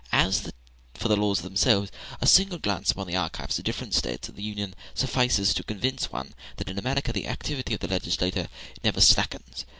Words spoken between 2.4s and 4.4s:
glance upon the archives of the different States of